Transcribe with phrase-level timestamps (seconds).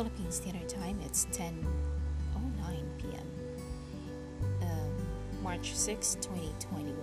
[0.00, 1.62] Philippine Standard Time, it's 10.09
[2.96, 3.28] p.m.
[4.62, 6.96] Um, March 6, 2021.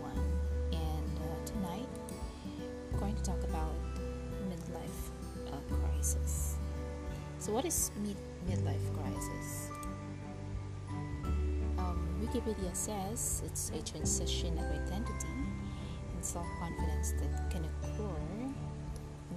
[0.71, 1.87] And uh, tonight,
[2.91, 3.75] we're going to talk about
[4.49, 5.11] midlife
[5.45, 6.55] uh, crisis.
[7.37, 8.17] So, what is mid-
[8.49, 9.69] midlife crisis?
[11.77, 15.27] Um, Wikipedia says it's a transition of identity
[16.15, 18.55] and self confidence that can occur in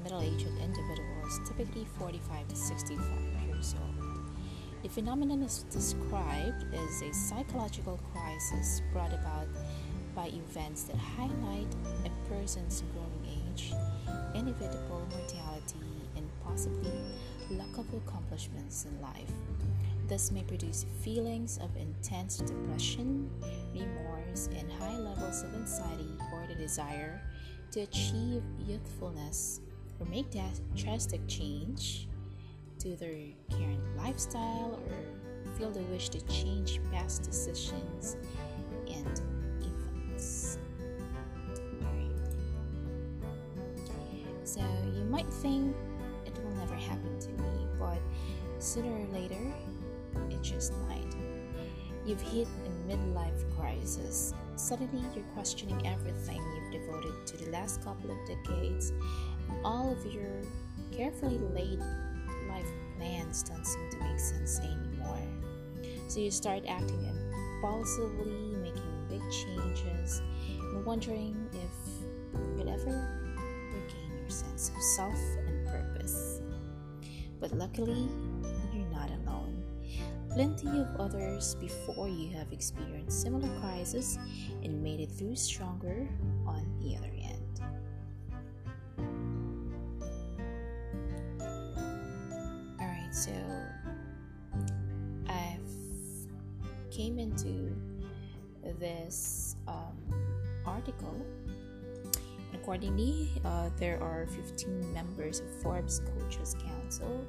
[0.03, 8.81] middle aged individuals, typically 45 to 65 The phenomenon is described as a psychological crisis
[8.91, 9.49] brought about
[10.15, 11.69] by events that highlight
[12.07, 13.75] a person's growing age,
[14.35, 15.77] inevitable mortality,
[16.17, 16.91] and possibly
[17.51, 19.31] lack of accomplishments in life.
[20.09, 23.29] This may produce feelings of intense depression,
[23.75, 27.21] remorse, and high levels of anxiety or the desire
[27.73, 29.61] to achieve youthfulness
[30.01, 32.09] or make that drastic change
[32.81, 33.15] to their
[33.51, 38.17] current lifestyle or feel the wish to change past decisions
[38.89, 39.21] and
[39.61, 40.59] events.
[44.45, 44.61] So
[44.97, 45.77] you might think
[46.25, 47.99] it will never happen to me, but
[48.59, 49.53] sooner or later,
[50.31, 51.15] it just might.
[52.07, 54.33] You've hit a midlife crisis.
[54.57, 58.93] Suddenly, you're questioning everything you've devoted to the last couple of decades,
[59.65, 60.31] all of your
[60.97, 61.79] carefully laid
[63.01, 65.27] plans don't seem to make sense anymore.
[66.09, 70.21] So you start acting impulsively, making big changes,
[70.59, 72.05] and wondering if
[72.57, 73.09] you'll ever
[73.73, 76.43] regain your sense of self and purpose.
[77.41, 78.07] But luckily,
[78.75, 79.65] you're not alone.
[80.35, 84.19] Plenty of others before you have experienced similar crises
[84.63, 86.07] and made it through stronger
[86.47, 87.20] on the other end.
[93.21, 93.33] So
[95.29, 95.61] I've
[96.91, 97.77] came into
[98.79, 99.99] this um,
[100.65, 101.27] article.
[102.55, 107.27] Accordingly uh, there are 15 members of forbes coaches council.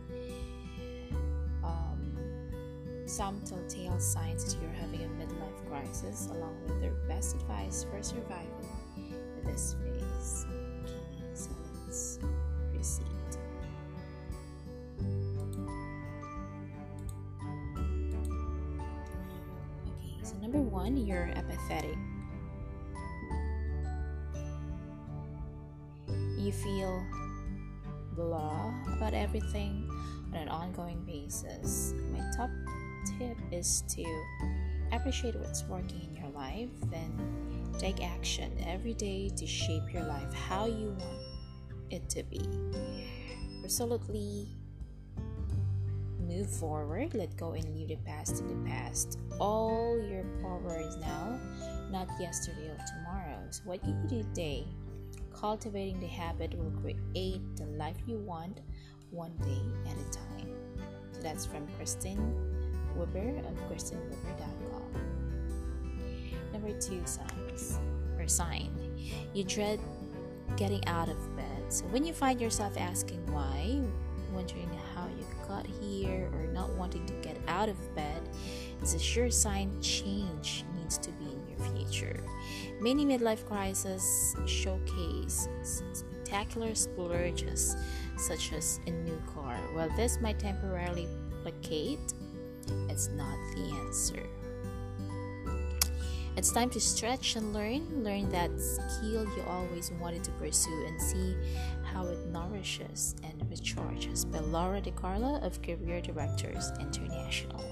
[1.62, 2.16] Um,
[3.06, 8.02] some telltale signs that you're having a midlife crisis along with their best advice for
[8.02, 8.48] surviving
[9.44, 10.46] this phase.
[10.86, 11.50] Okay so
[11.84, 12.18] let's
[20.52, 21.96] number one you're apathetic
[26.38, 27.06] you feel
[28.16, 29.88] blah about everything
[30.34, 31.94] on an ongoing basis.
[32.12, 32.50] My top
[33.18, 34.04] tip is to
[34.92, 37.12] appreciate what's working in your life, then
[37.78, 41.22] take action every day to shape your life how you want
[41.92, 42.42] it to be.
[43.62, 44.50] Resolutely
[46.32, 49.20] move forward, let go and leave the past in the past.
[49.40, 51.40] All your power is now,
[51.92, 53.40] not yesterday or tomorrow.
[53.50, 54.66] So, what you do today
[55.34, 58.62] cultivating the habit will create the life you want
[59.10, 60.54] one day at a time.
[61.12, 62.18] So that's from Kristen
[62.96, 64.84] Weber of KristenWeber.com.
[66.54, 67.80] Number two signs
[68.20, 68.70] or sign.
[69.34, 69.80] You dread
[70.58, 71.74] getting out of bed.
[71.74, 73.82] So when you find yourself asking why,
[74.34, 74.70] wondering
[75.52, 78.22] got here, or not wanting to get out of bed,
[78.82, 82.20] is a sure sign change needs to be in your future.
[82.80, 87.76] Many midlife crises showcase spectacular splurges,
[88.18, 89.58] such as a new car.
[89.74, 91.08] While this might temporarily
[91.44, 92.14] placate,
[92.88, 94.24] it's not the answer.
[96.38, 98.04] It's time to stretch and learn.
[98.06, 101.36] Learn that skill you always wanted to pursue and see
[101.84, 107.64] how it nourishes and recharges by Laura DeCarlo of Career Directors International.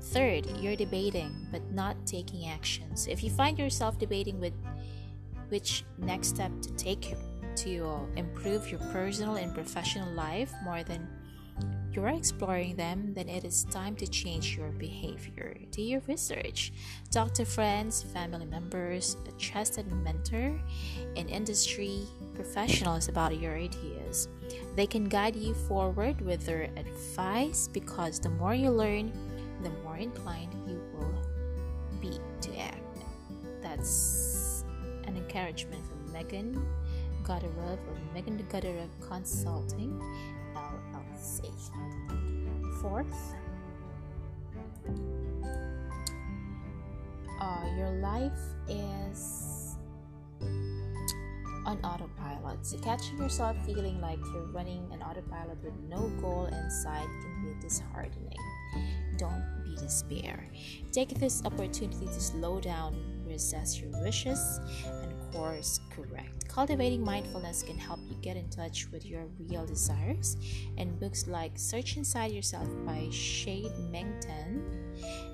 [0.00, 3.06] Third, you're debating but not taking actions.
[3.06, 4.54] If you find yourself debating with
[5.48, 7.14] which next step to take
[7.56, 11.08] to improve your personal and professional life more than
[11.96, 15.56] you are exploring them, then it is time to change your behavior.
[15.70, 16.72] Do your research.
[17.10, 20.60] Talk to friends, family members, a trusted mentor,
[21.16, 22.02] and industry
[22.34, 24.28] professionals about your ideas.
[24.76, 29.10] They can guide you forward with their advice because the more you learn,
[29.62, 31.22] the more inclined you will
[31.98, 32.98] be to act.
[33.62, 34.64] That's
[35.06, 36.62] an encouragement from Megan
[37.22, 40.00] Godarov of Megan Godarov Consulting
[42.80, 43.34] Fourth,
[47.40, 48.38] uh, your life
[48.68, 49.76] is
[51.66, 52.64] on autopilot.
[52.64, 57.42] So, catching yourself feeling like you're running an autopilot with no goal in sight can
[57.44, 58.38] be disheartening.
[59.18, 60.48] Don't be despair.
[60.92, 62.94] Take this opportunity to slow down,
[63.26, 64.60] reassess your wishes,
[65.36, 66.48] course correct.
[66.48, 70.36] Cultivating mindfulness can help you get in touch with your real desires,
[70.78, 74.62] and books like Search Inside Yourself by Chade-Meng Tan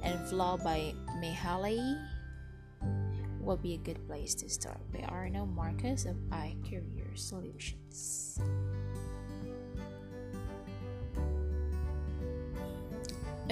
[0.02, 1.80] and Flow by Mihaly
[3.40, 4.80] will be a good place to start.
[4.92, 8.38] By Arno Markus of iCareer Solutions.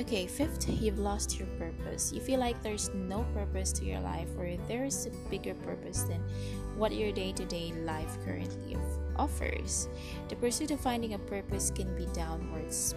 [0.00, 2.10] Okay, fifth, you've lost your purpose.
[2.10, 6.24] You feel like there's no purpose to your life, or there's a bigger purpose than
[6.74, 8.78] what your day to day life currently
[9.16, 9.90] offers.
[10.30, 12.94] The pursuit of finding a purpose can be downwards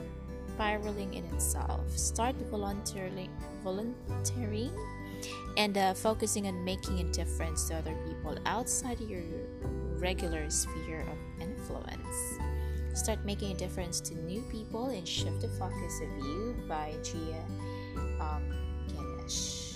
[0.54, 1.90] spiraling in itself.
[1.98, 3.30] Start voluntarily,
[3.66, 4.72] volunteering
[5.58, 9.24] and uh, focusing on making a difference to other people outside your
[10.00, 12.40] regular sphere of influence.
[12.94, 17.44] Start making a difference to new people and shift the focus of you by Gia
[18.22, 18.44] um,
[18.88, 19.74] Ganesh.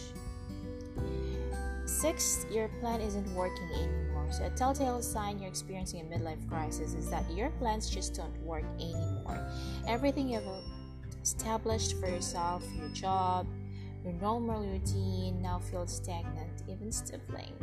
[1.86, 4.28] Sixth, your plan isn't working anymore.
[4.32, 8.38] So, a telltale sign you're experiencing a midlife crisis is that your plans just don't
[8.44, 9.50] work anymore.
[9.88, 10.44] Everything you've
[11.24, 13.48] established for yourself, your job,
[14.04, 17.54] your normal routine now feels stagnant, even stifling.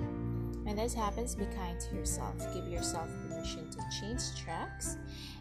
[0.65, 2.35] When this happens, be kind to yourself.
[2.55, 3.09] Give yourself
[3.44, 4.96] permission to change tracks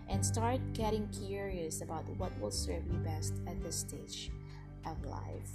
[0.10, 4.32] and start getting curious about what will serve you best at this stage
[4.86, 5.50] of life.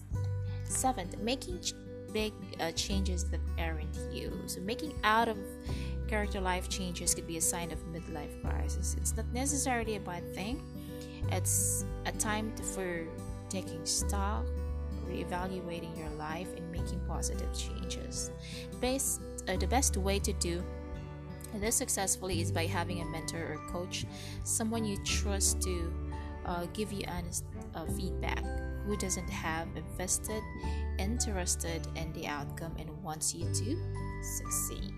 [0.65, 1.75] Seventh, making ch-
[2.13, 4.33] big uh, changes that aren't you.
[4.47, 5.37] So, making out of
[6.09, 8.97] character life changes could be a sign of midlife crisis.
[8.99, 10.63] It's not necessarily a bad thing,
[11.31, 13.07] it's a time to, for
[13.51, 14.45] taking stock
[15.09, 18.31] reevaluating your life and making positive changes.
[18.81, 20.63] Best, uh, the best way to do
[21.55, 24.05] this successfully is by having a mentor or coach,
[24.45, 25.93] someone you trust to
[26.47, 28.43] uh, give you honest uh, feedback,
[28.87, 30.43] who doesn't have invested,
[30.99, 33.77] interested in the outcome, and wants you to
[34.23, 34.95] succeed.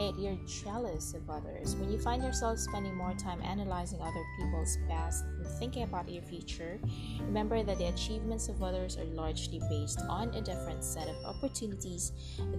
[0.00, 0.14] 8.
[0.18, 1.76] You're jealous of others.
[1.76, 6.22] When you find yourself spending more time analyzing other people's past and thinking about your
[6.22, 6.78] future,
[7.20, 12.12] remember that the achievements of others are largely based on a different set of opportunities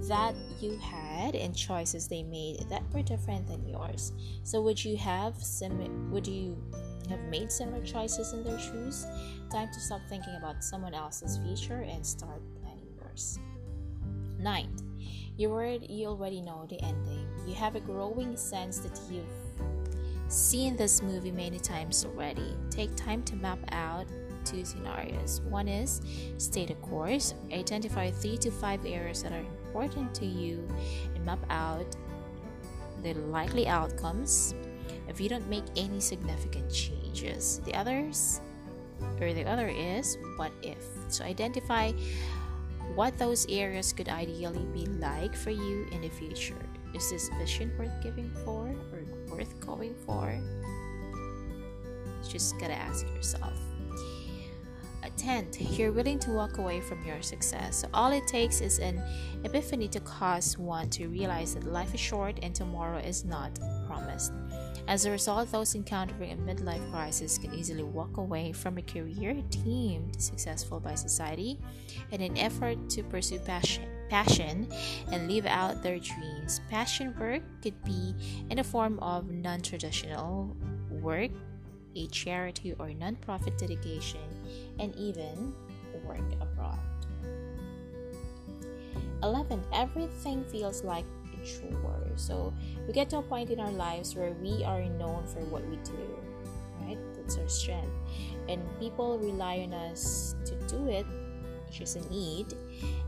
[0.07, 4.11] that you had and choices they made that were different than yours.
[4.43, 6.61] So would you have sim- would you
[7.09, 9.05] have made similar choices in their shoes?
[9.51, 13.39] Time to stop thinking about someone else's future and start planning yours.
[14.39, 14.83] Ninth,
[15.37, 15.49] you
[15.87, 17.27] you already know the ending.
[17.45, 19.25] You have a growing sense that you've
[20.27, 22.55] seen this movie many times already.
[22.69, 24.07] Take time to map out
[24.43, 25.41] two scenarios.
[25.49, 26.01] One is
[26.37, 30.67] stay the course, identify three to five areas that are important to you,
[31.15, 31.95] and map out
[33.03, 34.55] the likely outcomes
[35.07, 37.61] if you don't make any significant changes.
[37.65, 38.41] The others
[39.21, 40.83] or the other is what if.
[41.09, 41.91] So identify
[42.95, 46.55] what those areas could ideally be like for you in the future.
[46.93, 50.39] Is this vision worth giving for or worth going for?
[52.27, 53.53] Just gotta ask yourself.
[55.03, 57.81] A tenth, you're willing to walk away from your success.
[57.81, 59.01] So all it takes is an
[59.43, 63.51] epiphany to cause one to realize that life is short and tomorrow is not
[63.85, 64.33] promised.
[64.87, 69.33] As a result, those encountering a midlife crisis can easily walk away from a career
[69.49, 71.59] deemed successful by society
[72.11, 74.71] in an effort to pursue passion, passion
[75.11, 76.61] and live out their dreams.
[76.69, 78.15] Passion work could be
[78.49, 80.55] in the form of non traditional
[80.89, 81.31] work,
[81.97, 84.23] a charity or non-profit dedication,
[84.79, 85.53] and even
[86.05, 86.79] work abroad.
[89.21, 89.61] 11.
[89.73, 91.05] Everything feels like
[91.47, 92.11] chore.
[92.15, 92.53] So
[92.85, 95.77] we get to a point in our lives where we are known for what we
[95.77, 96.19] do,
[96.81, 96.97] right?
[97.15, 97.95] That's our strength.
[98.49, 101.05] And people rely on us to do it,
[101.65, 102.53] which is a need,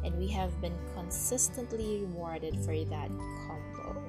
[0.04, 3.10] and we have been consistently rewarded for that
[3.48, 4.04] combo.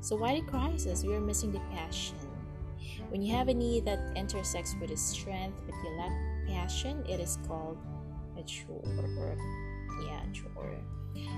[0.00, 1.02] So why the crisis?
[1.02, 2.16] We are missing the passion.
[3.08, 6.12] When you have a need that intersects with a strength but you lack
[6.48, 7.78] passion, it is called
[8.36, 9.36] a chore or
[10.06, 10.76] yeah, chore.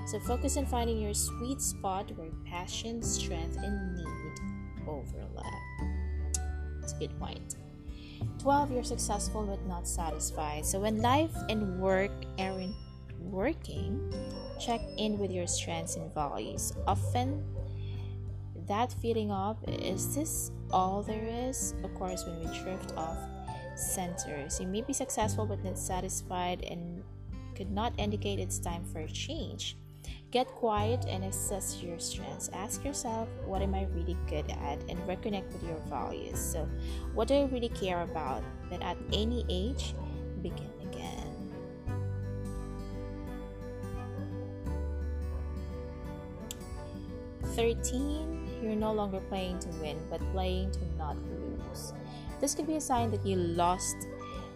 [0.06, 4.06] So focus on finding your sweet spot where passion, strength, and need
[4.86, 5.44] overlap.
[6.82, 7.56] It's a good point.
[8.38, 8.70] 12.
[8.70, 10.64] You're successful but not satisfied.
[10.64, 12.74] So when life and work aren't
[13.20, 14.12] working,
[14.60, 16.72] check in with your strengths and values.
[16.86, 17.44] Often,
[18.68, 21.74] that feeling of is this all there is?
[21.84, 23.18] Of course, when we drift off
[23.76, 27.02] centers, you may be successful but not satisfied and
[27.56, 29.76] could not indicate it's time for a change.
[30.30, 32.50] Get quiet and assess your strengths.
[32.52, 34.78] Ask yourself, what am I really good at?
[34.88, 36.38] And reconnect with your values.
[36.38, 36.68] So,
[37.14, 38.42] what do I really care about?
[38.68, 39.94] Then, at any age,
[40.42, 41.32] begin again.
[47.54, 51.94] Thirteen, you're no longer playing to win, but playing to not lose.
[52.40, 53.96] This could be a sign that you lost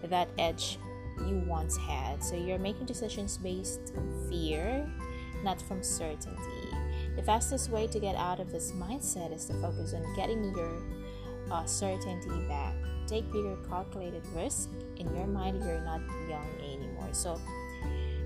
[0.02, 0.78] that edge
[1.26, 2.22] you once had.
[2.22, 4.88] So you're making decisions based on fear,
[5.42, 6.68] not from certainty.
[7.16, 10.82] The fastest way to get out of this mindset is to focus on getting your
[11.50, 12.74] uh, certainty back.
[13.06, 14.70] Take bigger calculated risk.
[14.96, 17.08] In your mind, you're not young anymore.
[17.12, 17.40] So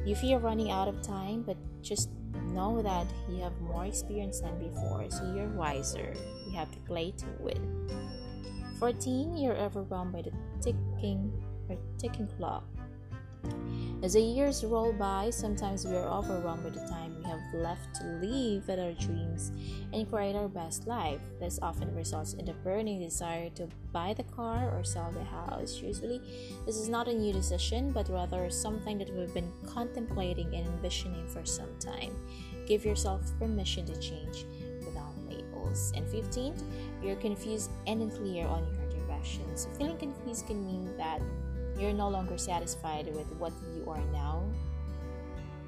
[0.04, 2.10] you fear running out of time, but just
[2.52, 6.14] know that you have more experience than before, so you're wiser.
[6.46, 7.88] You have to play to win.
[8.78, 9.36] 14.
[9.36, 11.32] You're overwhelmed by the ticking
[11.68, 12.64] or ticking clock.
[14.04, 17.94] As the years roll by, sometimes we are overwhelmed by the time we have left
[17.94, 19.50] to live at our dreams
[19.94, 21.20] and create our best life.
[21.40, 25.80] This often results in the burning desire to buy the car or sell the house.
[25.80, 26.20] Usually,
[26.66, 31.26] this is not a new decision, but rather something that we've been contemplating and envisioning
[31.26, 32.14] for some time.
[32.66, 34.44] Give yourself permission to change
[34.84, 35.92] without labels.
[35.96, 36.62] And 15th,
[37.02, 39.66] you're confused and unclear on your directions.
[39.78, 41.22] Feeling confused can mean that
[41.78, 44.42] you're no longer satisfied with what you are now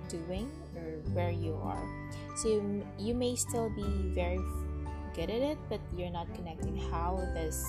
[0.08, 0.82] doing or
[1.12, 1.82] where you are.
[2.36, 2.48] So
[2.98, 4.40] you, may still be very
[5.14, 7.64] good at it, but you're not connecting how this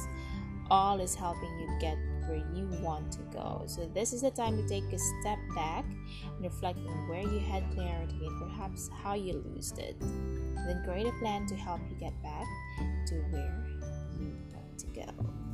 [0.70, 3.64] all is helping you get where you want to go.
[3.68, 7.40] So this is the time to take a step back and reflect on where you
[7.40, 9.98] had clarity and perhaps how you lost it.
[10.00, 12.46] Then create a plan to help you get back
[13.08, 13.66] to where
[14.20, 15.47] you want to go.